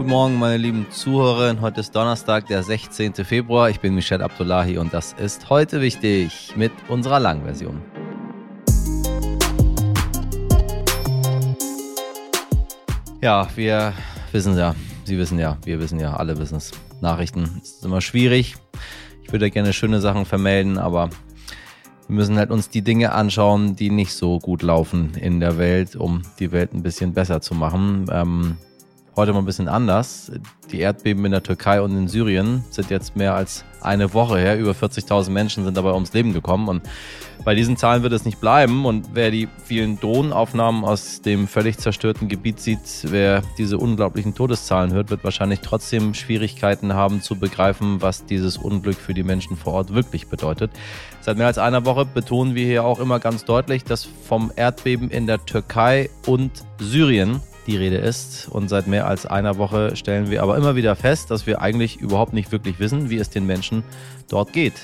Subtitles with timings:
[0.00, 1.60] Guten Morgen, meine lieben Zuhörerinnen.
[1.60, 3.16] Heute ist Donnerstag, der 16.
[3.16, 3.68] Februar.
[3.68, 7.82] Ich bin Michelle Abdullahi und das ist heute wichtig mit unserer Langversion.
[13.20, 13.92] Ja, wir
[14.32, 14.74] wissen ja,
[15.04, 16.70] Sie wissen ja, wir wissen ja, alle wissen es.
[17.02, 18.56] Nachrichten ist immer schwierig.
[19.22, 21.10] Ich würde gerne schöne Sachen vermelden, aber
[22.08, 25.94] wir müssen halt uns die Dinge anschauen, die nicht so gut laufen in der Welt,
[25.94, 28.06] um die Welt ein bisschen besser zu machen.
[28.10, 28.56] Ähm,
[29.20, 30.32] Heute mal ein bisschen anders.
[30.72, 34.58] Die Erdbeben in der Türkei und in Syrien sind jetzt mehr als eine Woche her.
[34.58, 36.68] Über 40.000 Menschen sind dabei ums Leben gekommen.
[36.68, 36.88] Und
[37.44, 38.86] bei diesen Zahlen wird es nicht bleiben.
[38.86, 44.94] Und wer die vielen Drohnenaufnahmen aus dem völlig zerstörten Gebiet sieht, wer diese unglaublichen Todeszahlen
[44.94, 49.74] hört, wird wahrscheinlich trotzdem Schwierigkeiten haben zu begreifen, was dieses Unglück für die Menschen vor
[49.74, 50.70] Ort wirklich bedeutet.
[51.20, 55.10] Seit mehr als einer Woche betonen wir hier auch immer ganz deutlich, dass vom Erdbeben
[55.10, 58.48] in der Türkei und Syrien die Rede ist.
[58.48, 62.00] Und seit mehr als einer Woche stellen wir aber immer wieder fest, dass wir eigentlich
[62.00, 63.84] überhaupt nicht wirklich wissen, wie es den Menschen
[64.28, 64.74] dort geht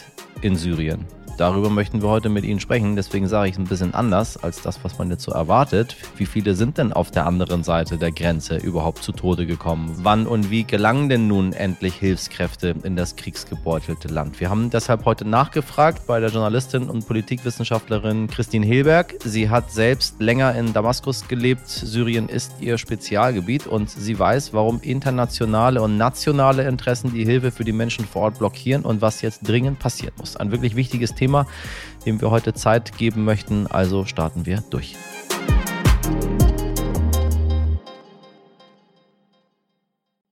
[0.42, 1.06] in Syrien.
[1.36, 2.96] Darüber möchten wir heute mit Ihnen sprechen.
[2.96, 5.94] Deswegen sage ich es ein bisschen anders als das, was man jetzt so erwartet.
[6.16, 9.94] Wie viele sind denn auf der anderen Seite der Grenze überhaupt zu Tode gekommen?
[9.98, 14.40] Wann und wie gelangen denn nun endlich Hilfskräfte in das kriegsgebeutelte Land?
[14.40, 19.16] Wir haben deshalb heute nachgefragt bei der Journalistin und Politikwissenschaftlerin Christine Hilberg.
[19.22, 21.68] Sie hat selbst länger in Damaskus gelebt.
[21.68, 27.64] Syrien ist ihr Spezialgebiet und sie weiß, warum internationale und nationale Interessen die Hilfe für
[27.64, 30.36] die Menschen vor Ort blockieren und was jetzt dringend passieren muss.
[30.36, 31.46] Ein wirklich wichtiges Thema Thema,
[32.04, 33.66] dem wir heute Zeit geben möchten.
[33.66, 34.94] Also starten wir durch.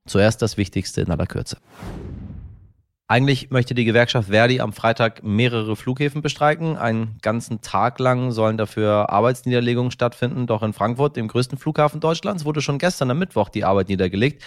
[0.06, 1.56] Zuerst das Wichtigste in aller Kürze.
[3.06, 6.78] Eigentlich möchte die Gewerkschaft Verdi am Freitag mehrere Flughäfen bestreiken.
[6.78, 10.46] Einen ganzen Tag lang sollen dafür Arbeitsniederlegungen stattfinden.
[10.46, 14.42] Doch in Frankfurt, dem größten Flughafen Deutschlands, wurde schon gestern am Mittwoch die Arbeit niedergelegt.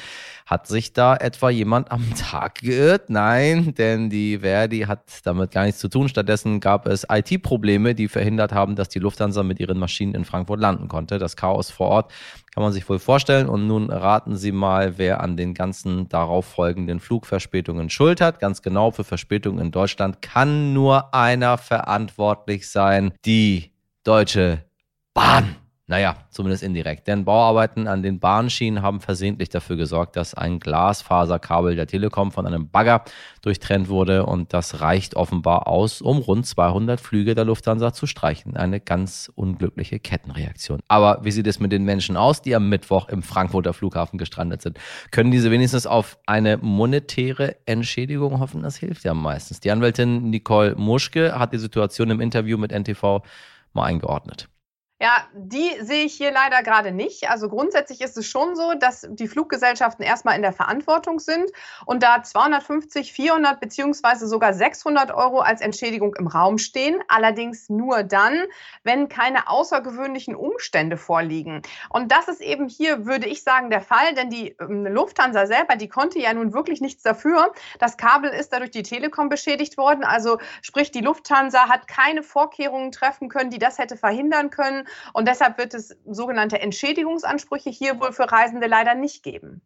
[0.47, 3.11] Hat sich da etwa jemand am Tag geirrt?
[3.11, 6.09] Nein, denn die Verdi hat damit gar nichts zu tun.
[6.09, 10.59] Stattdessen gab es IT-Probleme, die verhindert haben, dass die Lufthansa mit ihren Maschinen in Frankfurt
[10.59, 11.19] landen konnte.
[11.19, 12.11] Das Chaos vor Ort
[12.57, 13.49] kann man sich wohl vorstellen.
[13.49, 18.39] Und nun raten Sie mal, wer an den ganzen darauf folgenden Flugverspätungen schuld hat.
[18.39, 23.13] Ganz genau für Verspätungen in Deutschland kann nur einer verantwortlich sein.
[23.25, 23.73] Die
[24.03, 24.65] Deutsche
[25.13, 25.55] Bahn.
[25.89, 27.07] Naja, zumindest indirekt.
[27.07, 32.45] Denn Bauarbeiten an den Bahnschienen haben versehentlich dafür gesorgt, dass ein Glasfaserkabel der Telekom von
[32.45, 33.05] einem Bagger
[33.41, 34.25] durchtrennt wurde.
[34.25, 38.57] Und das reicht offenbar aus, um rund 200 Flüge der Lufthansa zu streichen.
[38.57, 40.81] Eine ganz unglückliche Kettenreaktion.
[40.89, 44.61] Aber wie sieht es mit den Menschen aus, die am Mittwoch im Frankfurter Flughafen gestrandet
[44.61, 44.77] sind?
[45.11, 48.61] Können diese wenigstens auf eine monetäre Entschädigung hoffen?
[48.61, 49.61] Das hilft ja meistens.
[49.61, 53.21] Die Anwältin Nicole Muschke hat die Situation im Interview mit NTV
[53.71, 54.49] mal eingeordnet.
[54.99, 57.29] Ja, die sehe ich hier leider gerade nicht.
[57.29, 61.51] Also grundsätzlich ist es schon so, dass die Fluggesellschaften erstmal in der Verantwortung sind
[61.85, 66.99] und da 250, 400 beziehungsweise sogar 600 Euro als Entschädigung im Raum stehen.
[67.09, 68.45] Allerdings nur dann,
[68.81, 71.61] wenn keine außergewöhnlichen Umstände vorliegen.
[71.91, 75.75] Und das ist eben hier, würde ich sagen, der Fall, denn die ähm, Lufthansa selber,
[75.75, 77.53] die konnte ja nun wirklich nichts dafür.
[77.77, 80.03] Das Kabel ist dadurch die Telekom beschädigt worden.
[80.03, 84.86] Also sprich, die Lufthansa hat keine Vorkehrungen treffen können, die das hätte verhindern können.
[85.13, 89.61] Und deshalb wird es sogenannte Entschädigungsansprüche hier wohl für Reisende leider nicht geben.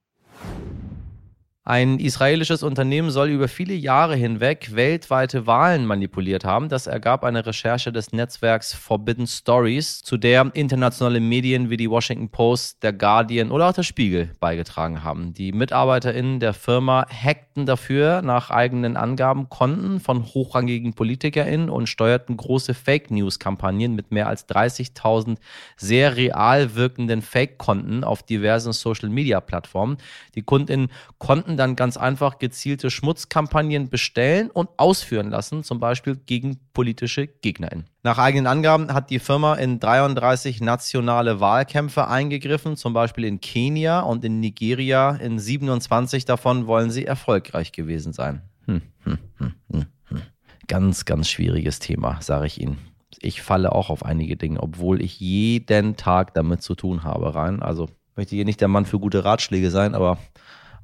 [1.72, 6.68] Ein israelisches Unternehmen soll über viele Jahre hinweg weltweite Wahlen manipuliert haben.
[6.68, 12.28] Das ergab eine Recherche des Netzwerks Forbidden Stories, zu der internationale Medien wie die Washington
[12.28, 15.34] Post, der Guardian oder auch der Spiegel beigetragen haben.
[15.34, 22.36] Die MitarbeiterInnen der Firma hackten dafür nach eigenen Angaben Konten von hochrangigen PolitikerInnen und steuerten
[22.36, 25.38] große Fake News-Kampagnen mit mehr als 30.000
[25.78, 29.96] sehr real wirkenden Fake-Konten auf diversen Social-Media-Plattformen.
[30.36, 36.60] Die KundInnen konnten dann ganz einfach gezielte Schmutzkampagnen bestellen und ausführen lassen, zum Beispiel gegen
[36.74, 37.86] politische GegnerInnen.
[38.02, 44.00] Nach eigenen Angaben hat die Firma in 33 nationale Wahlkämpfe eingegriffen, zum Beispiel in Kenia
[44.00, 45.12] und in Nigeria.
[45.12, 48.42] In 27 davon wollen sie erfolgreich gewesen sein.
[48.66, 50.22] Hm, hm, hm, hm, hm.
[50.68, 52.80] ganz, ganz schwieriges Thema, sage ich Ihnen.
[53.20, 57.62] Ich falle auch auf einige Dinge, obwohl ich jeden Tag damit zu tun habe rein.
[57.62, 60.18] Also möchte hier nicht der Mann für gute Ratschläge sein, aber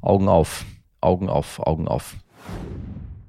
[0.01, 0.65] Augen auf,
[1.01, 2.15] Augen auf, Augen auf.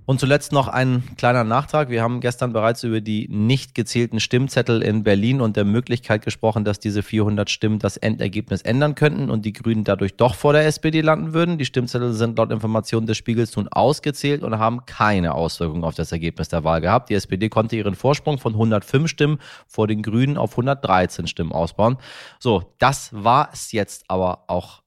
[0.08, 1.90] Und zuletzt noch ein kleiner Nachtrag.
[1.90, 6.64] Wir haben gestern bereits über die nicht gezählten Stimmzettel in Berlin und der Möglichkeit gesprochen,
[6.64, 10.64] dass diese 400 Stimmen das Endergebnis ändern könnten und die Grünen dadurch doch vor der
[10.64, 11.58] SPD landen würden.
[11.58, 16.10] Die Stimmzettel sind laut Informationen des Spiegels nun ausgezählt und haben keine Auswirkungen auf das
[16.10, 17.10] Ergebnis der Wahl gehabt.
[17.10, 21.98] Die SPD konnte ihren Vorsprung von 105 Stimmen vor den Grünen auf 113 Stimmen ausbauen.
[22.38, 24.80] So, das war es jetzt aber auch.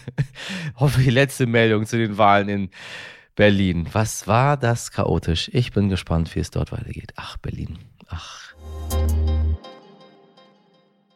[0.76, 2.70] Hoffe die letzte Meldung zu den Wahlen in
[3.34, 3.88] Berlin.
[3.92, 5.50] Was war das chaotisch?
[5.52, 7.12] Ich bin gespannt, wie es dort weitergeht.
[7.16, 7.78] Ach, Berlin.
[8.08, 8.54] Ach.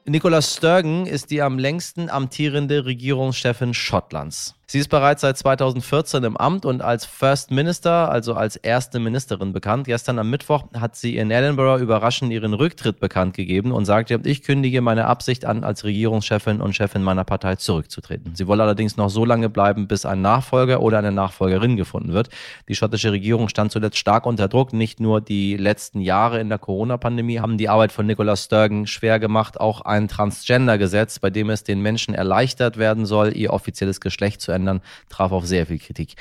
[0.09, 4.55] Nicola Sturgeon ist die am längsten amtierende Regierungschefin Schottlands.
[4.69, 9.53] Sie ist bereits seit 2014 im Amt und als First Minister, also als erste Ministerin
[9.53, 9.87] bekannt.
[9.87, 14.43] Gestern am Mittwoch hat sie in Edinburgh überraschend ihren Rücktritt bekannt gegeben und sagte, ich
[14.43, 18.35] kündige meine Absicht an, als Regierungschefin und Chefin meiner Partei zurückzutreten.
[18.35, 22.31] Sie wolle allerdings noch so lange bleiben, bis ein Nachfolger oder eine Nachfolgerin gefunden wird.
[22.69, 24.73] Die schottische Regierung stand zuletzt stark unter Druck.
[24.73, 29.21] Nicht nur die letzten Jahre in der Corona-Pandemie haben die Arbeit von Nicola Sturgeon schwer
[29.21, 29.61] gemacht.
[29.61, 34.56] Auch ein Transgender-Gesetz, bei dem es den Menschen erleichtert werden soll, ihr offizielles Geschlecht zu
[34.57, 36.15] verändern, traf auf sehr viel Kritik.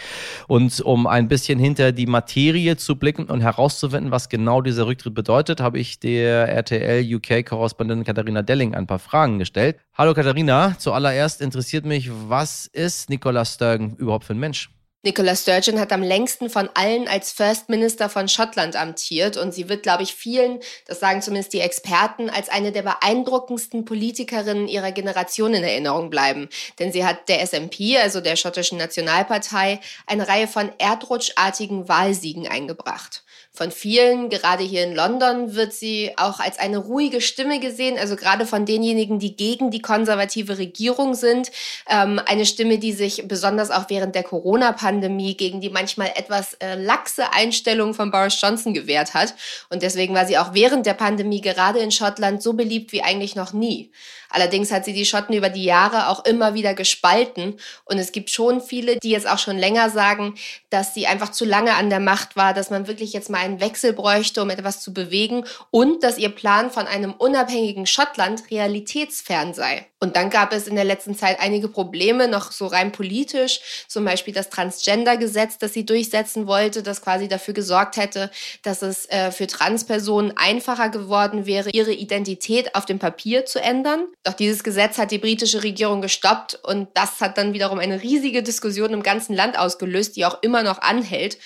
[0.48, 5.14] Und um ein bisschen hinter die Materie zu blicken und herauszufinden, was genau dieser Rücktritt
[5.14, 9.78] bedeutet, habe ich der RTL UK-Korrespondentin Katharina Delling ein paar Fragen gestellt.
[9.94, 14.75] Hallo Katharina, zuallererst interessiert mich, was ist Nicola Sturgeon überhaupt für ein Mensch?
[15.06, 19.70] Nicola Sturgeon hat am längsten von allen als First Minister von Schottland amtiert und sie
[19.70, 24.92] wird, glaube ich, vielen, das sagen zumindest die Experten, als eine der beeindruckendsten Politikerinnen ihrer
[24.92, 26.50] Generation in Erinnerung bleiben.
[26.80, 33.24] Denn sie hat der SNP, also der schottischen Nationalpartei, eine Reihe von erdrutschartigen Wahlsiegen eingebracht.
[33.56, 38.18] Von vielen, gerade hier in London, wird sie auch als eine ruhige Stimme gesehen, also
[38.18, 41.52] gerade von denjenigen, die gegen die konservative Regierung sind.
[41.90, 46.76] Ähm, eine Stimme, die sich besonders auch während der Corona-Pandemie gegen die manchmal etwas äh,
[46.76, 49.34] laxe Einstellung von Boris Johnson gewehrt hat.
[49.70, 53.38] Und deswegen war sie auch während der Pandemie gerade in Schottland so beliebt wie eigentlich
[53.38, 53.90] noch nie.
[54.36, 57.56] Allerdings hat sie die Schotten über die Jahre auch immer wieder gespalten.
[57.86, 60.36] Und es gibt schon viele, die jetzt auch schon länger sagen,
[60.70, 63.62] dass sie einfach zu lange an der Macht war, dass man wirklich jetzt mal einen
[63.62, 69.54] Wechsel bräuchte, um etwas zu bewegen und dass ihr Plan von einem unabhängigen Schottland realitätsfern
[69.54, 69.88] sei.
[70.06, 74.06] Und dann gab es in der letzten Zeit einige Probleme, noch so rein politisch, zum
[74.06, 78.30] Beispiel das Transgender-Gesetz, das sie durchsetzen wollte, das quasi dafür gesorgt hätte,
[78.62, 84.06] dass es äh, für Transpersonen einfacher geworden wäre, ihre Identität auf dem Papier zu ändern.
[84.24, 88.44] Doch dieses Gesetz hat die britische Regierung gestoppt und das hat dann wiederum eine riesige
[88.44, 91.40] Diskussion im ganzen Land ausgelöst, die auch immer noch anhält.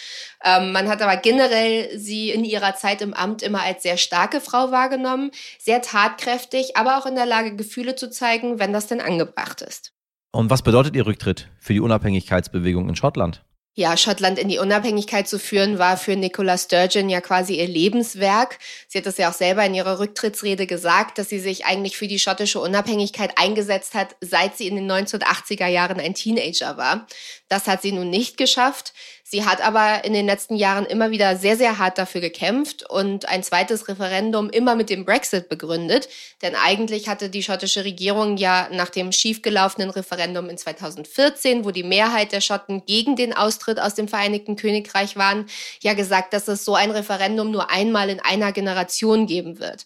[0.44, 4.42] Ähm, man hat aber generell sie in ihrer Zeit im Amt immer als sehr starke
[4.42, 9.02] Frau wahrgenommen, sehr tatkräftig, aber auch in der Lage, Gefühle zu zeigen, wenn das denn
[9.02, 9.92] angebracht ist.
[10.32, 13.44] Und was bedeutet Ihr Rücktritt für die Unabhängigkeitsbewegung in Schottland?
[13.76, 18.60] Ja, Schottland in die Unabhängigkeit zu führen, war für Nicola Sturgeon ja quasi ihr Lebenswerk.
[18.90, 22.08] Sie hat das ja auch selber in ihrer Rücktrittsrede gesagt, dass sie sich eigentlich für
[22.08, 27.08] die schottische Unabhängigkeit eingesetzt hat, seit sie in den 1980er Jahren ein Teenager war.
[27.48, 28.94] Das hat sie nun nicht geschafft.
[29.32, 33.30] Sie hat aber in den letzten Jahren immer wieder sehr, sehr hart dafür gekämpft und
[33.30, 36.10] ein zweites Referendum immer mit dem Brexit begründet.
[36.42, 41.84] Denn eigentlich hatte die schottische Regierung ja nach dem schiefgelaufenen Referendum in 2014, wo die
[41.84, 45.46] Mehrheit der Schotten gegen den Austritt aus dem Vereinigten Königreich waren,
[45.82, 49.86] ja gesagt, dass es so ein Referendum nur einmal in einer Generation geben wird.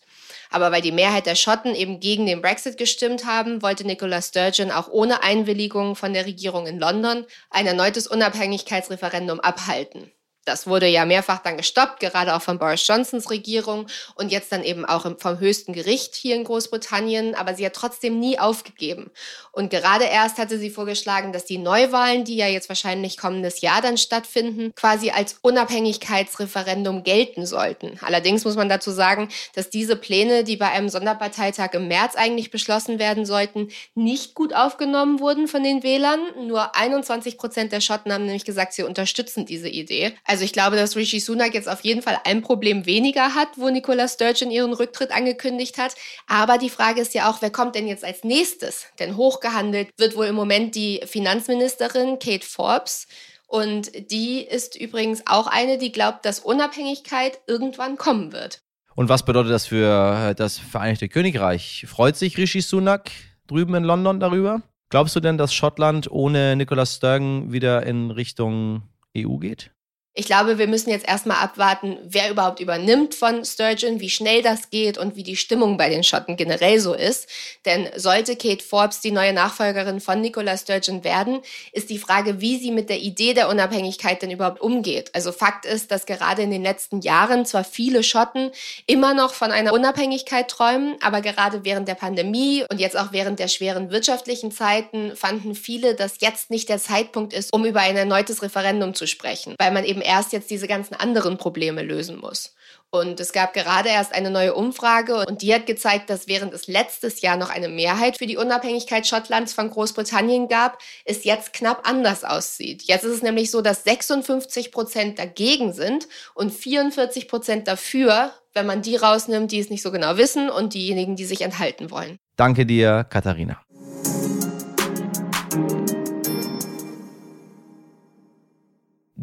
[0.53, 4.69] Aber weil die Mehrheit der Schotten eben gegen den Brexit gestimmt haben, wollte Nicola Sturgeon
[4.69, 10.11] auch ohne Einwilligung von der Regierung in London ein erneutes Unabhängigkeitsreferendum abhalten.
[10.45, 14.63] Das wurde ja mehrfach dann gestoppt, gerade auch von Boris Johnsons Regierung und jetzt dann
[14.63, 17.35] eben auch vom höchsten Gericht hier in Großbritannien.
[17.35, 19.11] Aber sie hat trotzdem nie aufgegeben.
[19.51, 23.81] Und gerade erst hatte sie vorgeschlagen, dass die Neuwahlen, die ja jetzt wahrscheinlich kommendes Jahr
[23.81, 27.99] dann stattfinden, quasi als Unabhängigkeitsreferendum gelten sollten.
[28.01, 32.51] Allerdings muss man dazu sagen, dass diese Pläne, die bei einem Sonderparteitag im März eigentlich
[32.51, 36.19] beschlossen werden sollten, nicht gut aufgenommen wurden von den Wählern.
[36.47, 40.13] Nur 21 Prozent der Schotten haben nämlich gesagt, sie unterstützen diese Idee.
[40.33, 43.69] Also ich glaube, dass Rishi Sunak jetzt auf jeden Fall ein Problem weniger hat, wo
[43.69, 45.93] Nicola Sturgeon ihren Rücktritt angekündigt hat.
[46.25, 48.87] Aber die Frage ist ja auch, wer kommt denn jetzt als nächstes?
[48.97, 53.05] Denn hochgehandelt wird wohl im Moment die Finanzministerin Kate Forbes.
[53.45, 58.57] Und die ist übrigens auch eine, die glaubt, dass Unabhängigkeit irgendwann kommen wird.
[58.95, 61.85] Und was bedeutet das für das Vereinigte Königreich?
[61.87, 63.11] Freut sich Rishi Sunak
[63.45, 64.63] drüben in London darüber?
[64.89, 68.81] Glaubst du denn, dass Schottland ohne Nicola Sturgeon wieder in Richtung
[69.15, 69.72] EU geht?
[70.15, 74.69] Ich glaube, wir müssen jetzt erstmal abwarten, wer überhaupt übernimmt von Sturgeon, wie schnell das
[74.69, 77.27] geht und wie die Stimmung bei den Schotten generell so ist.
[77.65, 81.39] Denn sollte Kate Forbes die neue Nachfolgerin von Nicola Sturgeon werden,
[81.71, 85.09] ist die Frage, wie sie mit der Idee der Unabhängigkeit denn überhaupt umgeht.
[85.15, 88.51] Also Fakt ist, dass gerade in den letzten Jahren zwar viele Schotten
[88.85, 93.39] immer noch von einer Unabhängigkeit träumen, aber gerade während der Pandemie und jetzt auch während
[93.39, 97.97] der schweren wirtschaftlichen Zeiten fanden viele, dass jetzt nicht der Zeitpunkt ist, um über ein
[97.97, 102.53] erneutes Referendum zu sprechen, weil man eben erst jetzt diese ganzen anderen Probleme lösen muss.
[102.89, 106.67] Und es gab gerade erst eine neue Umfrage und die hat gezeigt, dass während es
[106.67, 111.89] letztes Jahr noch eine Mehrheit für die Unabhängigkeit Schottlands von Großbritannien gab, es jetzt knapp
[111.89, 112.83] anders aussieht.
[112.83, 118.67] Jetzt ist es nämlich so, dass 56 Prozent dagegen sind und 44 Prozent dafür, wenn
[118.67, 122.19] man die rausnimmt, die es nicht so genau wissen und diejenigen, die sich enthalten wollen.
[122.35, 123.59] Danke dir, Katharina.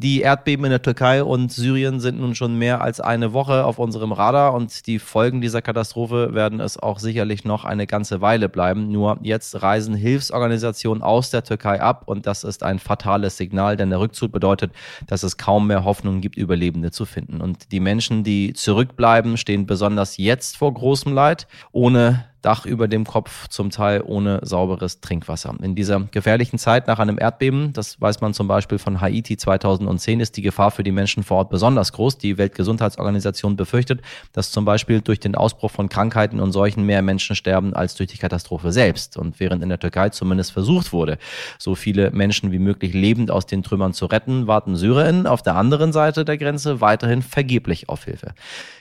[0.02, 3.78] Die Erdbeben in der Türkei und Syrien sind nun schon mehr als eine Woche auf
[3.78, 8.48] unserem Radar und die Folgen dieser Katastrophe werden es auch sicherlich noch eine ganze Weile
[8.48, 8.90] bleiben.
[8.90, 13.90] Nur jetzt reisen Hilfsorganisationen aus der Türkei ab und das ist ein fatales Signal, denn
[13.90, 14.72] der Rückzug bedeutet,
[15.06, 17.42] dass es kaum mehr Hoffnung gibt, Überlebende zu finden.
[17.42, 23.04] Und die Menschen, die zurückbleiben, stehen besonders jetzt vor großem Leid, ohne Dach über dem
[23.04, 25.54] Kopf, zum Teil ohne sauberes Trinkwasser.
[25.62, 30.20] In dieser gefährlichen Zeit nach einem Erdbeben, das weiß man zum Beispiel von Haiti 2010,
[30.20, 32.18] ist die Gefahr für die Menschen vor Ort besonders groß.
[32.18, 34.00] Die Weltgesundheitsorganisation befürchtet,
[34.32, 38.08] dass zum Beispiel durch den Ausbruch von Krankheiten und Seuchen mehr Menschen sterben als durch
[38.08, 39.16] die Katastrophe selbst.
[39.16, 41.18] Und während in der Türkei zumindest versucht wurde,
[41.58, 45.56] so viele Menschen wie möglich lebend aus den Trümmern zu retten, warten Syrerinnen auf der
[45.56, 48.34] anderen Seite der Grenze weiterhin vergeblich auf Hilfe.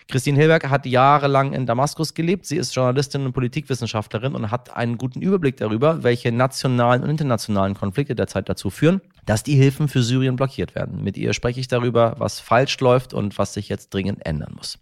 [0.10, 2.48] Christine Hilberg hat jahrelang in Damaskus gelebt.
[2.48, 7.76] Sie ist Journalistin und Politikwissenschaftlerin und hat einen guten Überblick darüber, welche nationalen und internationalen
[7.76, 11.04] Konflikte derzeit dazu führen, dass die Hilfen für Syrien blockiert werden.
[11.04, 14.80] Mit ihr spreche ich darüber, was falsch läuft und was sich jetzt dringend ändern muss.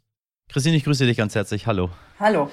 [0.48, 1.68] Christine, ich grüße dich ganz herzlich.
[1.68, 1.90] Hallo.
[2.22, 2.50] Hallo.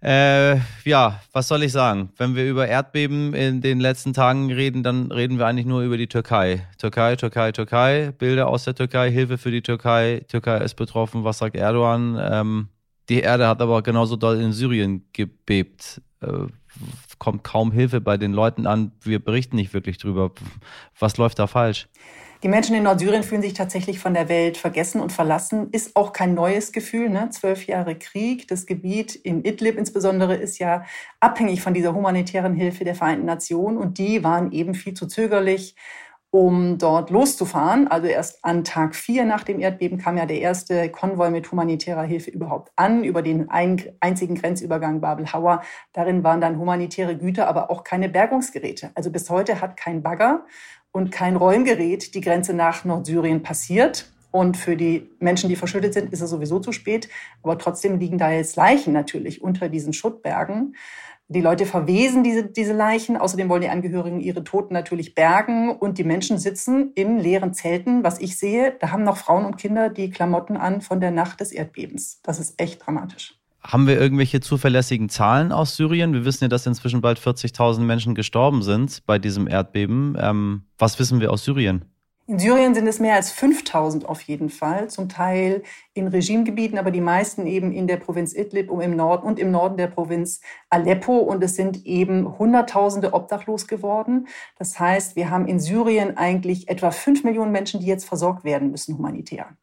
[0.00, 2.10] Äh, ja, was soll ich sagen?
[2.16, 5.96] Wenn wir über Erdbeben in den letzten Tagen reden, dann reden wir eigentlich nur über
[5.96, 6.66] die Türkei.
[6.78, 10.24] Türkei, Türkei, Türkei, Bilder aus der Türkei, Hilfe für die Türkei.
[10.28, 12.16] Türkei ist betroffen, was sagt Erdogan?
[12.20, 12.68] Ähm,
[13.08, 16.00] die Erde hat aber genauso doll in Syrien gebebt.
[16.20, 16.46] Äh,
[17.18, 18.92] kommt kaum Hilfe bei den Leuten an.
[19.02, 20.30] Wir berichten nicht wirklich drüber.
[21.00, 21.88] Was läuft da falsch?
[22.44, 25.70] Die Menschen in Nordsyrien fühlen sich tatsächlich von der Welt vergessen und verlassen.
[25.72, 27.08] Ist auch kein neues Gefühl.
[27.08, 27.30] Ne?
[27.30, 28.46] Zwölf Jahre Krieg.
[28.46, 30.84] Das Gebiet in Idlib insbesondere ist ja
[31.18, 33.76] abhängig von dieser humanitären Hilfe der Vereinten Nationen.
[33.76, 35.74] Und die waren eben viel zu zögerlich,
[36.30, 37.88] um dort loszufahren.
[37.88, 42.02] Also erst an Tag vier nach dem Erdbeben kam ja der erste Konvoi mit humanitärer
[42.02, 45.62] Hilfe überhaupt an, über den einzigen Grenzübergang Babel Hawa.
[45.92, 48.90] Darin waren dann humanitäre Güter, aber auch keine Bergungsgeräte.
[48.94, 50.44] Also bis heute hat kein Bagger
[50.92, 54.12] und kein Räumgerät die Grenze nach Nordsyrien passiert.
[54.30, 57.08] Und für die Menschen, die verschüttet sind, ist es sowieso zu spät.
[57.42, 60.74] Aber trotzdem liegen da jetzt Leichen natürlich unter diesen Schuttbergen.
[61.30, 63.18] Die Leute verwesen diese, diese Leichen.
[63.18, 65.70] Außerdem wollen die Angehörigen ihre Toten natürlich bergen.
[65.70, 68.02] Und die Menschen sitzen in leeren Zelten.
[68.02, 71.40] Was ich sehe, da haben noch Frauen und Kinder die Klamotten an von der Nacht
[71.40, 72.20] des Erdbebens.
[72.22, 73.34] Das ist echt dramatisch.
[73.60, 76.14] Haben wir irgendwelche zuverlässigen Zahlen aus Syrien?
[76.14, 80.16] Wir wissen ja, dass inzwischen bald 40.000 Menschen gestorben sind bei diesem Erdbeben.
[80.18, 81.84] Ähm, was wissen wir aus Syrien?
[82.28, 85.62] In Syrien sind es mehr als 5000 auf jeden Fall, zum Teil
[85.94, 89.50] in Regimegebieten, aber die meisten eben in der Provinz Idlib und im Norden und im
[89.50, 91.16] Norden der Provinz Aleppo.
[91.16, 94.28] Und es sind eben Hunderttausende obdachlos geworden.
[94.58, 98.70] Das heißt, wir haben in Syrien eigentlich etwa fünf Millionen Menschen, die jetzt versorgt werden
[98.70, 99.56] müssen humanitär.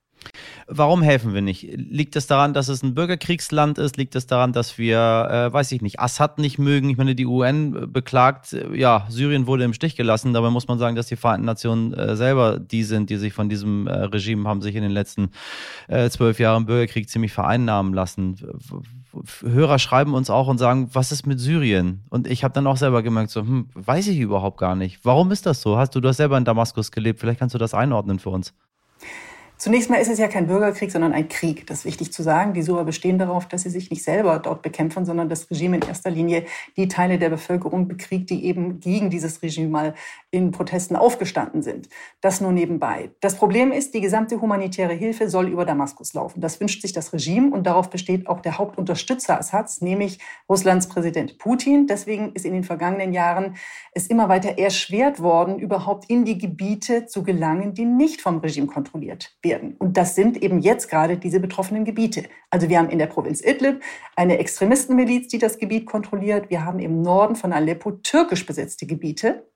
[0.68, 1.64] Warum helfen wir nicht?
[1.76, 3.98] Liegt es daran, dass es ein Bürgerkriegsland ist?
[3.98, 6.90] Liegt es daran, dass wir, äh, weiß ich nicht, Assad nicht mögen?
[6.90, 10.34] Ich meine, die UN beklagt, äh, ja, Syrien wurde im Stich gelassen.
[10.34, 13.50] Dabei muss man sagen, dass die Vereinten Nationen äh, selber die sind, die sich von
[13.50, 15.30] diesem äh, Regime haben sich in den letzten
[15.88, 18.36] äh, zwölf Jahren Bürgerkrieg ziemlich vereinnahmen lassen.
[19.42, 22.04] Hörer schreiben uns auch und sagen, was ist mit Syrien?
[22.10, 25.00] Und ich habe dann auch selber gemerkt, so, hm, weiß ich überhaupt gar nicht.
[25.04, 25.78] Warum ist das so?
[25.78, 27.20] Hast du, du hast selber in Damaskus gelebt?
[27.20, 28.54] Vielleicht kannst du das einordnen für uns.
[29.58, 31.66] Zunächst mal ist es ja kein Bürgerkrieg, sondern ein Krieg.
[31.66, 32.54] Das ist wichtig zu sagen.
[32.54, 35.88] Die Syrer bestehen darauf, dass sie sich nicht selber dort bekämpfen, sondern das Regime in
[35.88, 36.44] erster Linie
[36.76, 39.94] die Teile der Bevölkerung bekriegt, die eben gegen dieses Regime mal
[40.30, 41.88] in Protesten aufgestanden sind.
[42.20, 43.12] Das nur nebenbei.
[43.22, 46.42] Das Problem ist, die gesamte humanitäre Hilfe soll über Damaskus laufen.
[46.42, 50.20] Das wünscht sich das Regime und darauf besteht auch der Hauptunterstützer Assads, nämlich
[50.50, 51.88] Russlands Präsident Putin.
[51.88, 53.56] Deswegen ist in den vergangenen Jahren
[53.94, 58.68] es immer weiter erschwert worden, überhaupt in die Gebiete zu gelangen, die nicht vom Regime
[58.68, 59.76] kontrolliert werden.
[59.80, 62.24] Und das sind eben jetzt gerade diese betroffenen Gebiete.
[62.50, 63.82] Also wir haben in der Provinz Idlib
[64.18, 66.50] eine Extremistenmiliz, die das Gebiet kontrolliert.
[66.50, 69.48] Wir haben im Norden von Aleppo türkisch besetzte Gebiete.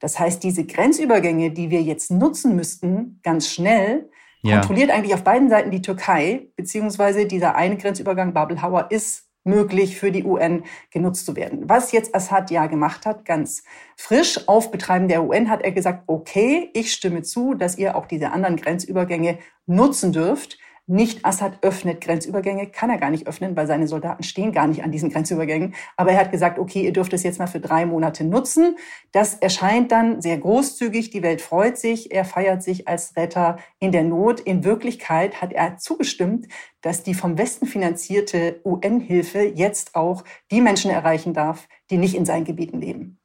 [0.00, 4.10] Das heißt, diese Grenzübergänge, die wir jetzt nutzen müssten, ganz schnell,
[4.42, 4.58] ja.
[4.58, 9.96] kontrolliert eigentlich auf beiden Seiten die Türkei, beziehungsweise dieser eine Grenzübergang Babel Hauer ist möglich
[9.96, 11.68] für die UN genutzt zu werden.
[11.68, 13.64] Was jetzt Assad ja gemacht hat, ganz
[13.96, 18.06] frisch auf Betreiben der UN, hat er gesagt, okay, ich stimme zu, dass ihr auch
[18.06, 20.58] diese anderen Grenzübergänge nutzen dürft.
[20.88, 24.84] Nicht Assad öffnet Grenzübergänge, kann er gar nicht öffnen, weil seine Soldaten stehen gar nicht
[24.84, 25.74] an diesen Grenzübergängen.
[25.96, 28.76] Aber er hat gesagt, okay, ihr dürft es jetzt mal für drei Monate nutzen.
[29.10, 31.10] Das erscheint dann sehr großzügig.
[31.10, 32.12] Die Welt freut sich.
[32.12, 34.38] Er feiert sich als Retter in der Not.
[34.38, 36.46] In Wirklichkeit hat er zugestimmt,
[36.82, 42.24] dass die vom Westen finanzierte UN-Hilfe jetzt auch die Menschen erreichen darf, die nicht in
[42.24, 43.18] seinen Gebieten leben.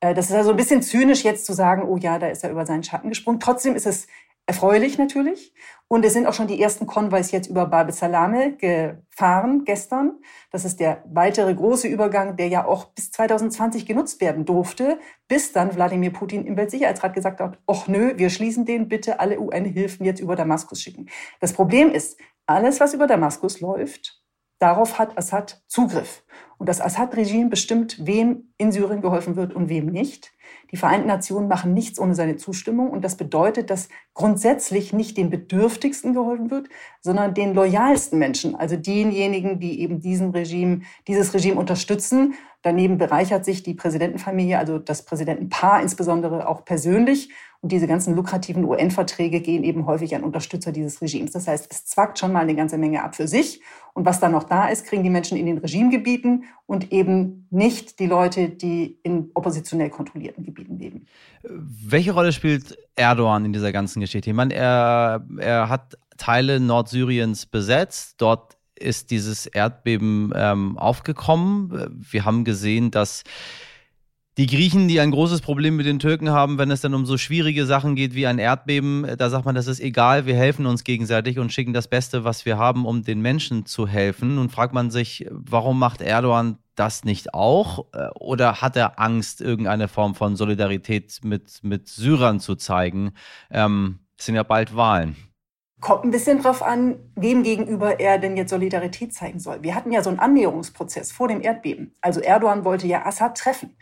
[0.00, 2.50] Äh, das ist also ein bisschen zynisch jetzt zu sagen, oh ja, da ist er
[2.50, 3.40] über seinen Schatten gesprungen.
[3.40, 4.06] Trotzdem ist es
[4.50, 5.54] erfreulich natürlich.
[5.86, 10.18] Und es sind auch schon die ersten Konvois jetzt über Bab Salame gefahren gestern.
[10.50, 15.52] Das ist der weitere große Übergang, der ja auch bis 2020 genutzt werden durfte, bis
[15.52, 20.04] dann Wladimir Putin im Weltsicherheitsrat gesagt hat, ach nö, wir schließen den, bitte alle UN-Hilfen
[20.04, 21.08] jetzt über Damaskus schicken.
[21.38, 24.20] Das Problem ist, alles, was über Damaskus läuft,
[24.58, 26.24] darauf hat Assad Zugriff.
[26.60, 30.34] Und das Assad-Regime bestimmt, wem in Syrien geholfen wird und wem nicht.
[30.72, 32.90] Die Vereinten Nationen machen nichts ohne seine Zustimmung.
[32.90, 36.68] Und das bedeutet, dass grundsätzlich nicht den Bedürftigsten geholfen wird,
[37.00, 42.34] sondern den loyalsten Menschen, also denjenigen, die eben diesen Regime, dieses Regime unterstützen.
[42.62, 47.30] Daneben bereichert sich die Präsidentenfamilie, also das Präsidentenpaar insbesondere auch persönlich.
[47.62, 51.32] Und diese ganzen lukrativen UN-Verträge gehen eben häufig an Unterstützer dieses Regimes.
[51.32, 53.60] Das heißt, es zwackt schon mal eine ganze Menge ab für sich.
[53.92, 57.98] Und was dann noch da ist, kriegen die Menschen in den Regimegebieten und eben nicht
[57.98, 61.06] die Leute, die in oppositionell kontrollierten Gebieten leben.
[61.42, 64.30] Welche Rolle spielt Erdogan in dieser ganzen Geschichte?
[64.30, 68.16] Ich meine, er, er hat Teile Nordsyriens besetzt.
[68.18, 72.04] Dort ist dieses Erdbeben ähm, aufgekommen.
[72.10, 73.24] Wir haben gesehen, dass
[74.40, 77.18] die Griechen, die ein großes Problem mit den Türken haben, wenn es dann um so
[77.18, 80.84] schwierige Sachen geht wie ein Erdbeben, da sagt man, das ist egal, wir helfen uns
[80.84, 84.36] gegenseitig und schicken das Beste, was wir haben, um den Menschen zu helfen.
[84.36, 87.86] Nun fragt man sich, warum macht Erdogan das nicht auch?
[88.14, 93.12] Oder hat er Angst, irgendeine Form von Solidarität mit, mit Syrern zu zeigen?
[93.50, 95.16] Ähm, es sind ja bald Wahlen.
[95.80, 99.62] Kommt ein bisschen drauf an, wem gegenüber er denn jetzt Solidarität zeigen soll.
[99.62, 101.94] Wir hatten ja so einen Annäherungsprozess vor dem Erdbeben.
[102.00, 103.76] Also Erdogan wollte ja Assad treffen.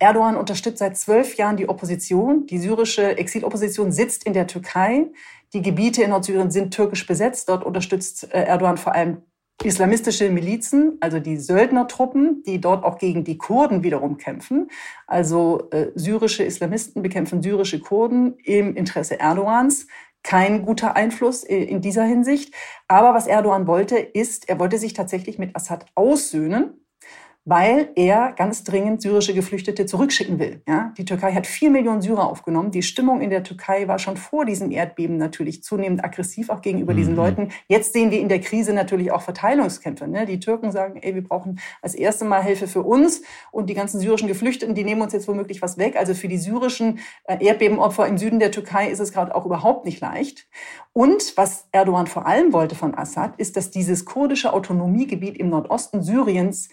[0.00, 2.46] Erdogan unterstützt seit zwölf Jahren die Opposition.
[2.46, 5.06] Die syrische Exilopposition sitzt in der Türkei.
[5.52, 7.48] Die Gebiete in Nordsyrien sind türkisch besetzt.
[7.48, 9.22] Dort unterstützt äh, Erdogan vor allem
[9.64, 14.70] islamistische Milizen, also die Söldnertruppen, die dort auch gegen die Kurden wiederum kämpfen.
[15.08, 19.88] Also äh, syrische Islamisten bekämpfen syrische Kurden im Interesse Erdogans.
[20.22, 22.54] Kein guter Einfluss in dieser Hinsicht.
[22.88, 26.84] Aber was Erdogan wollte, ist, er wollte sich tatsächlich mit Assad aussöhnen
[27.48, 30.60] weil er ganz dringend syrische Geflüchtete zurückschicken will.
[30.68, 30.92] Ja?
[30.98, 32.72] Die Türkei hat vier Millionen Syrer aufgenommen.
[32.72, 36.92] Die Stimmung in der Türkei war schon vor diesem Erdbeben natürlich zunehmend aggressiv, auch gegenüber
[36.92, 36.98] mhm.
[36.98, 37.48] diesen Leuten.
[37.66, 40.06] Jetzt sehen wir in der Krise natürlich auch Verteilungskämpfe.
[40.06, 40.26] Ne?
[40.26, 43.98] Die Türken sagen, ey, wir brauchen als erste Mal Hilfe für uns und die ganzen
[43.98, 45.96] syrischen Geflüchteten, die nehmen uns jetzt womöglich was weg.
[45.96, 49.86] Also für die syrischen äh, Erdbebenopfer im Süden der Türkei ist es gerade auch überhaupt
[49.86, 50.46] nicht leicht.
[50.92, 56.02] Und was Erdogan vor allem wollte von Assad, ist, dass dieses kurdische Autonomiegebiet im Nordosten
[56.02, 56.68] Syriens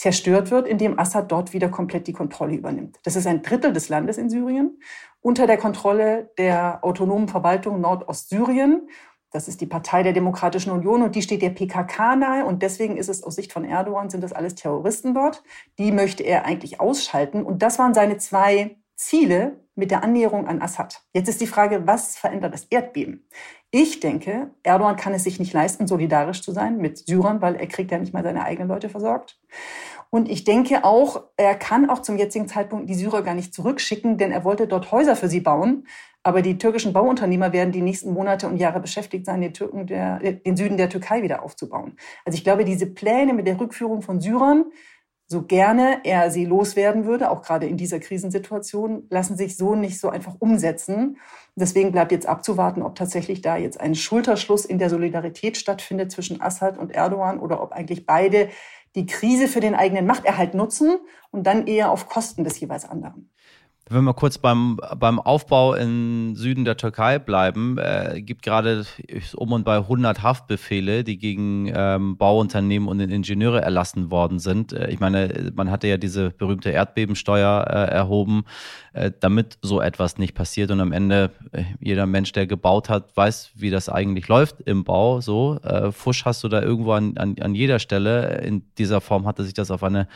[0.00, 2.98] zerstört wird, indem Assad dort wieder komplett die Kontrolle übernimmt.
[3.02, 4.80] Das ist ein Drittel des Landes in Syrien
[5.20, 8.88] unter der Kontrolle der autonomen Verwaltung Nordostsyrien.
[9.30, 12.96] Das ist die Partei der Demokratischen Union und die steht der PKK nahe und deswegen
[12.96, 15.42] ist es aus Sicht von Erdogan sind das alles Terroristen dort.
[15.78, 20.60] Die möchte er eigentlich ausschalten und das waren seine zwei Ziele mit der Annäherung an
[20.60, 21.00] Assad.
[21.14, 23.26] Jetzt ist die Frage, was verändert das Erdbeben?
[23.70, 27.66] Ich denke, Erdogan kann es sich nicht leisten, solidarisch zu sein mit Syrern, weil er
[27.66, 29.40] kriegt ja nicht mal seine eigenen Leute versorgt.
[30.10, 34.18] Und ich denke auch, er kann auch zum jetzigen Zeitpunkt die Syrer gar nicht zurückschicken,
[34.18, 35.86] denn er wollte dort Häuser für sie bauen.
[36.22, 40.18] Aber die türkischen Bauunternehmer werden die nächsten Monate und Jahre beschäftigt sein, den, Türken der,
[40.18, 41.96] den Süden der Türkei wieder aufzubauen.
[42.26, 44.66] Also ich glaube, diese Pläne mit der Rückführung von Syrern,
[45.30, 50.00] so gerne er sie loswerden würde, auch gerade in dieser Krisensituation, lassen sich so nicht
[50.00, 51.18] so einfach umsetzen.
[51.54, 56.40] Deswegen bleibt jetzt abzuwarten, ob tatsächlich da jetzt ein Schulterschluss in der Solidarität stattfindet zwischen
[56.40, 58.48] Assad und Erdogan oder ob eigentlich beide
[58.96, 60.98] die Krise für den eigenen Machterhalt nutzen
[61.30, 63.30] und dann eher auf Kosten des jeweils anderen.
[63.92, 68.86] Wenn wir kurz beim, beim Aufbau im Süden der Türkei bleiben, äh, gibt gerade
[69.34, 74.72] um und bei 100 Haftbefehle, die gegen ähm, Bauunternehmen und Ingenieure erlassen worden sind.
[74.72, 78.44] Äh, ich meine, man hatte ja diese berühmte Erdbebensteuer äh, erhoben,
[78.92, 80.70] äh, damit so etwas nicht passiert.
[80.70, 84.84] Und am Ende, äh, jeder Mensch, der gebaut hat, weiß, wie das eigentlich läuft im
[84.84, 85.20] Bau.
[85.20, 88.40] So, äh, Fusch hast du da irgendwo an, an, an jeder Stelle.
[88.42, 90.06] In dieser Form hatte sich das auf eine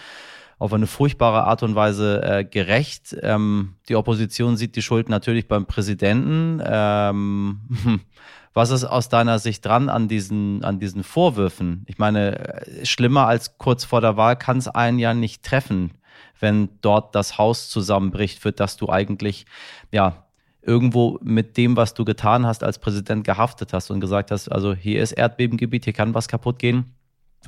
[0.59, 3.17] auf eine furchtbare Art und Weise äh, gerecht.
[3.23, 6.63] Ähm, die Opposition sieht die Schuld natürlich beim Präsidenten.
[6.65, 7.61] Ähm,
[8.55, 11.85] was ist aus deiner Sicht dran an diesen, an diesen Vorwürfen?
[11.87, 15.93] Ich meine, äh, schlimmer als kurz vor der Wahl kann es einen ja nicht treffen,
[16.41, 19.47] wenn dort das Haus zusammenbricht, für das du eigentlich,
[19.93, 20.25] ja,
[20.63, 24.75] irgendwo mit dem, was du getan hast, als Präsident gehaftet hast und gesagt hast, also
[24.75, 26.95] hier ist Erdbebengebiet, hier kann was kaputt gehen,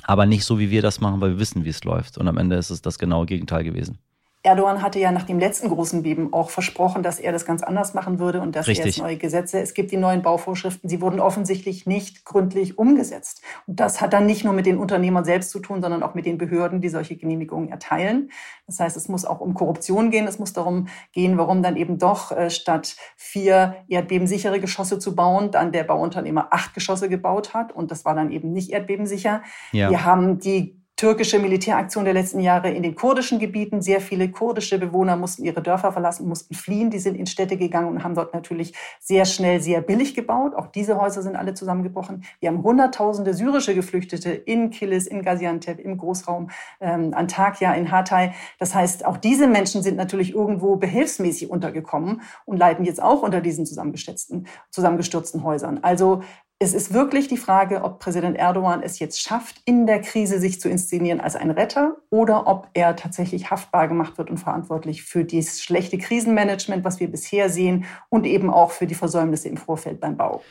[0.03, 2.17] aber nicht so, wie wir das machen, weil wir wissen, wie es läuft.
[2.17, 3.99] Und am Ende ist es das genaue Gegenteil gewesen.
[4.47, 7.93] Erdogan hatte ja nach dem letzten großen Beben auch versprochen, dass er das ganz anders
[7.93, 8.85] machen würde und dass Richtig.
[8.85, 9.59] er jetzt neue Gesetze.
[9.59, 13.41] Es gibt die neuen Bauvorschriften, sie wurden offensichtlich nicht gründlich umgesetzt.
[13.67, 16.25] Und das hat dann nicht nur mit den Unternehmern selbst zu tun, sondern auch mit
[16.25, 18.31] den Behörden, die solche Genehmigungen erteilen.
[18.67, 20.27] Das heißt, es muss auch um Korruption gehen.
[20.27, 25.51] Es muss darum gehen, warum dann eben doch äh, statt vier erdbebensichere Geschosse zu bauen,
[25.51, 27.73] dann der Bauunternehmer acht Geschosse gebaut hat.
[27.73, 29.43] Und das war dann eben nicht erdbebensicher.
[29.73, 29.89] Ja.
[29.89, 33.83] Wir haben die türkische Militäraktion der letzten Jahre in den kurdischen Gebieten.
[33.83, 36.89] Sehr viele kurdische Bewohner mussten ihre Dörfer verlassen, mussten fliehen.
[36.89, 40.55] Die sind in Städte gegangen und haben dort natürlich sehr schnell, sehr billig gebaut.
[40.55, 42.23] Auch diese Häuser sind alle zusammengebrochen.
[42.39, 46.49] Wir haben hunderttausende syrische Geflüchtete in Kilis, in Gaziantep, im Großraum
[46.81, 48.31] ähm, Antakya, in Hatay.
[48.57, 53.39] Das heißt, auch diese Menschen sind natürlich irgendwo behilfsmäßig untergekommen und leiden jetzt auch unter
[53.39, 55.79] diesen zusammengestürzten, zusammengestürzten Häusern.
[55.83, 56.23] Also
[56.59, 60.59] es ist wirklich die Frage, ob Präsident Erdogan es jetzt schafft, in der Krise sich
[60.59, 65.23] zu inszenieren als ein Retter oder ob er tatsächlich haftbar gemacht wird und verantwortlich für
[65.23, 69.99] das schlechte Krisenmanagement, was wir bisher sehen und eben auch für die Versäumnisse im Vorfeld
[69.99, 70.41] beim Bau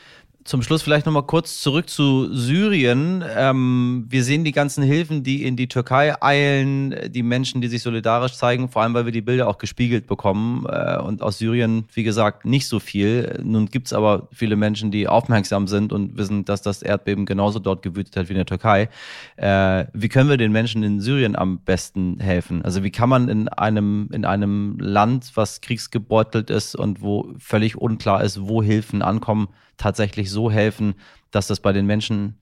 [0.47, 3.25] zum Schluss vielleicht nochmal kurz zurück zu Syrien.
[3.37, 7.83] Ähm, wir sehen die ganzen Hilfen, die in die Türkei eilen, die Menschen, die sich
[7.83, 10.65] solidarisch zeigen, vor allem weil wir die Bilder auch gespiegelt bekommen.
[10.69, 13.41] Äh, und aus Syrien, wie gesagt, nicht so viel.
[13.43, 17.59] Nun gibt es aber viele Menschen, die aufmerksam sind und wissen, dass das Erdbeben genauso
[17.59, 18.89] dort gewütet hat wie in der Türkei.
[19.37, 22.63] Äh, wie können wir den Menschen in Syrien am besten helfen?
[22.63, 27.77] Also wie kann man in einem, in einem Land, was kriegsgebeutelt ist und wo völlig
[27.77, 30.95] unklar ist, wo Hilfen ankommen, tatsächlich so helfen,
[31.31, 32.41] dass das bei den Menschen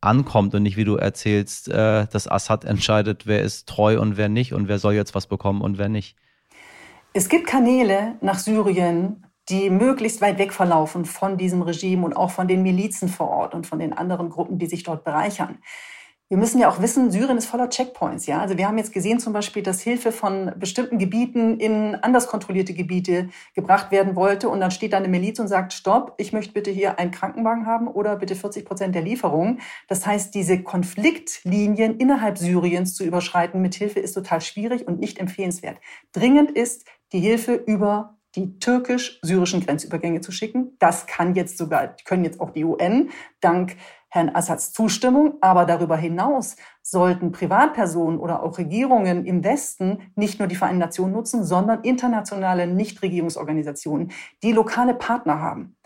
[0.00, 4.28] ankommt und nicht, wie du erzählst, äh, dass Assad entscheidet, wer ist treu und wer
[4.28, 6.16] nicht und wer soll jetzt was bekommen und wer nicht.
[7.14, 12.30] Es gibt Kanäle nach Syrien, die möglichst weit weg verlaufen von diesem Regime und auch
[12.30, 15.58] von den Milizen vor Ort und von den anderen Gruppen, die sich dort bereichern.
[16.32, 18.24] Wir müssen ja auch wissen, Syrien ist voller Checkpoints.
[18.24, 22.26] Ja, also wir haben jetzt gesehen zum Beispiel, dass Hilfe von bestimmten Gebieten in anders
[22.26, 26.32] kontrollierte Gebiete gebracht werden wollte und dann steht da eine Miliz und sagt: Stopp, ich
[26.32, 29.58] möchte bitte hier einen Krankenwagen haben oder bitte 40 Prozent der Lieferung.
[29.88, 35.18] Das heißt, diese Konfliktlinien innerhalb Syriens zu überschreiten mit Hilfe ist total schwierig und nicht
[35.18, 35.76] empfehlenswert.
[36.12, 40.76] Dringend ist die Hilfe über die türkisch-syrischen Grenzübergänge zu schicken.
[40.78, 43.76] Das kann jetzt sogar, können jetzt auch die UN dank
[44.12, 45.38] Herrn Assads Zustimmung.
[45.40, 51.14] Aber darüber hinaus sollten Privatpersonen oder auch Regierungen im Westen nicht nur die Vereinten Nationen
[51.14, 55.76] nutzen, sondern internationale Nichtregierungsorganisationen, die lokale Partner haben.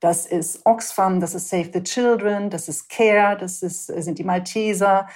[0.00, 4.24] Das ist Oxfam, das ist Save the Children, das ist CARE, das ist, sind die
[4.24, 5.06] Malteser,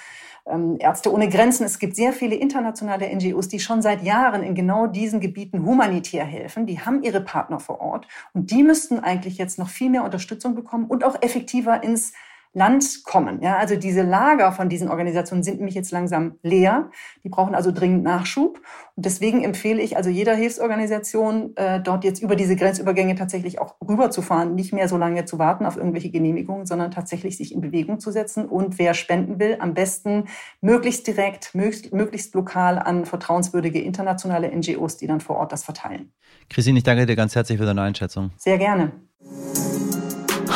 [0.45, 1.65] ähm, Ärzte ohne Grenzen.
[1.65, 6.23] Es gibt sehr viele internationale NGOs, die schon seit Jahren in genau diesen Gebieten humanitär
[6.23, 6.65] helfen.
[6.65, 10.55] Die haben ihre Partner vor Ort und die müssten eigentlich jetzt noch viel mehr Unterstützung
[10.55, 12.13] bekommen und auch effektiver ins
[12.53, 13.41] Land kommen.
[13.41, 16.91] Ja, also diese Lager von diesen Organisationen sind nämlich jetzt langsam leer.
[17.23, 18.61] Die brauchen also dringend Nachschub.
[18.95, 23.75] Und deswegen empfehle ich also jeder Hilfsorganisation, äh, dort jetzt über diese Grenzübergänge tatsächlich auch
[23.87, 27.99] rüberzufahren, nicht mehr so lange zu warten auf irgendwelche Genehmigungen, sondern tatsächlich sich in Bewegung
[27.99, 28.45] zu setzen.
[28.45, 30.25] Und wer spenden will, am besten
[30.59, 36.11] möglichst direkt, möglichst, möglichst lokal an vertrauenswürdige internationale NGOs, die dann vor Ort das verteilen.
[36.49, 38.31] Christine, ich danke dir ganz herzlich für deine Einschätzung.
[38.37, 38.91] Sehr gerne.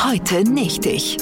[0.03, 1.17] Heute nicht ich.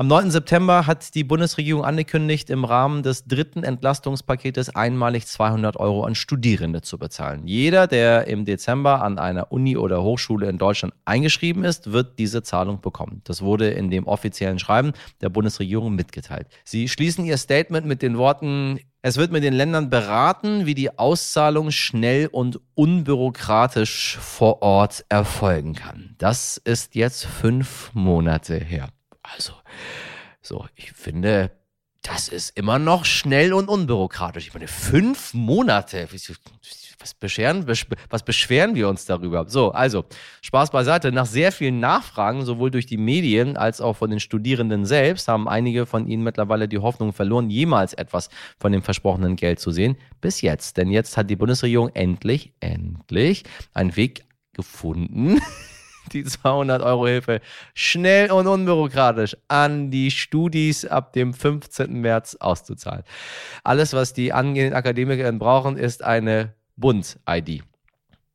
[0.00, 0.30] Am 9.
[0.30, 6.80] September hat die Bundesregierung angekündigt, im Rahmen des dritten Entlastungspaketes einmalig 200 Euro an Studierende
[6.80, 7.46] zu bezahlen.
[7.46, 12.42] Jeder, der im Dezember an einer Uni oder Hochschule in Deutschland eingeschrieben ist, wird diese
[12.42, 13.20] Zahlung bekommen.
[13.24, 16.46] Das wurde in dem offiziellen Schreiben der Bundesregierung mitgeteilt.
[16.64, 20.98] Sie schließen ihr Statement mit den Worten, es wird mit den Ländern beraten, wie die
[20.98, 26.14] Auszahlung schnell und unbürokratisch vor Ort erfolgen kann.
[26.16, 28.88] Das ist jetzt fünf Monate her.
[29.34, 29.52] Also,
[30.42, 31.50] so, ich finde,
[32.02, 34.46] das ist immer noch schnell und unbürokratisch.
[34.46, 36.08] Ich meine, fünf Monate.
[36.98, 39.48] Was beschweren, was beschweren wir uns darüber?
[39.48, 40.04] So, also,
[40.42, 41.12] Spaß beiseite.
[41.12, 45.48] Nach sehr vielen Nachfragen, sowohl durch die Medien als auch von den Studierenden selbst, haben
[45.48, 49.96] einige von ihnen mittlerweile die Hoffnung verloren, jemals etwas von dem versprochenen Geld zu sehen.
[50.20, 50.76] Bis jetzt.
[50.76, 55.40] Denn jetzt hat die Bundesregierung endlich, endlich einen Weg gefunden,
[56.12, 57.40] die 200 Euro Hilfe
[57.74, 62.00] schnell und unbürokratisch an die Studis ab dem 15.
[62.00, 63.04] März auszuzahlen.
[63.64, 67.62] Alles, was die angehenden Akademikerinnen brauchen, ist eine Bund-ID.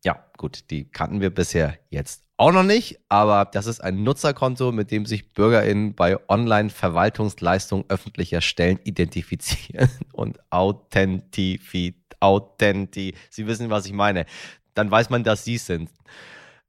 [0.03, 4.73] Ja, gut, die kannten wir bisher jetzt auch noch nicht, aber das ist ein Nutzerkonto,
[4.73, 12.05] mit dem sich BürgerInnen bei Online-Verwaltungsleistungen öffentlicher Stellen identifizieren und authentifizieren.
[12.19, 13.13] Authenti.
[13.29, 14.25] Sie wissen, was ich meine.
[14.73, 15.89] Dann weiß man, dass Sie es sind.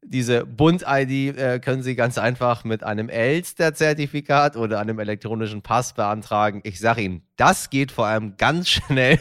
[0.09, 6.61] Diese Bund-ID äh, können Sie ganz einfach mit einem Elster-Zertifikat oder einem elektronischen Pass beantragen.
[6.63, 9.19] Ich sage Ihnen, das geht vor allem ganz schnell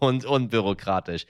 [0.00, 1.24] und unbürokratisch.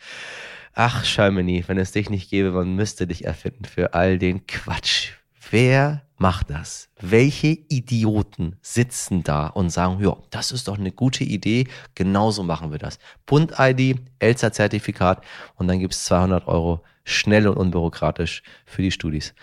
[0.72, 5.12] Ach, Germany, wenn es dich nicht gäbe, man müsste dich erfinden für all den Quatsch.
[5.52, 6.88] Wer macht das?
[7.00, 12.72] Welche Idioten sitzen da und sagen, ja, das ist doch eine gute Idee, genauso machen
[12.72, 12.98] wir das.
[13.26, 19.34] Bund-ID, Elster-Zertifikat und dann gibt es 200 Euro schnell und unbürokratisch für die Studis.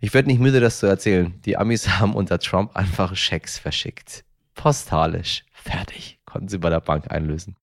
[0.00, 1.34] Ich werde nicht müde, das zu erzählen.
[1.44, 4.24] Die Amis haben unter Trump einfach Schecks verschickt.
[4.54, 5.44] Postalisch.
[5.52, 6.18] Fertig.
[6.26, 7.56] Konnten sie bei der Bank einlösen.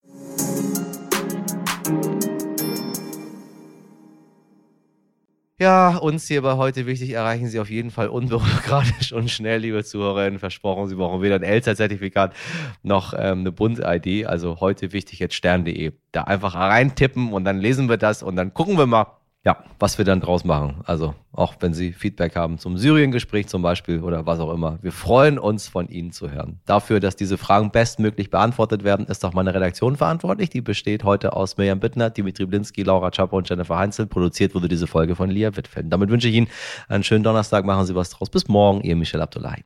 [5.61, 9.83] Ja, uns hier bei heute wichtig erreichen Sie auf jeden Fall unbürokratisch und schnell, liebe
[9.83, 10.39] Zuhörerinnen.
[10.39, 12.33] Versprochen, Sie brauchen weder ein Elster-Zertifikat
[12.81, 14.25] noch ähm, eine Bund-ID.
[14.25, 15.91] Also heute wichtig jetzt stern.de.
[16.13, 19.97] Da einfach reintippen und dann lesen wir das und dann gucken wir mal, ja, was
[19.97, 20.81] wir dann draus machen.
[20.85, 24.77] Also auch wenn Sie Feedback haben zum Syrien-Gespräch zum Beispiel oder was auch immer.
[24.81, 26.59] Wir freuen uns von Ihnen zu hören.
[26.65, 30.49] Dafür, dass diese Fragen bestmöglich beantwortet werden, ist auch meine Redaktion verantwortlich.
[30.49, 34.05] Die besteht heute aus Mirjam Bittner, Dimitri Blinski, Laura Czapper und Jennifer Heinzel.
[34.05, 35.89] Produziert wurde diese Folge von Lia Wittfelden.
[35.89, 36.47] Damit wünsche ich Ihnen
[36.87, 37.65] einen schönen Donnerstag.
[37.65, 38.29] Machen Sie was draus.
[38.29, 39.63] Bis morgen, Ihr Michel Abdullahi.